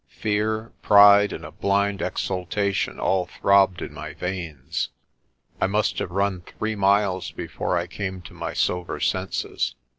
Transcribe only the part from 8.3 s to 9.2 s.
my sober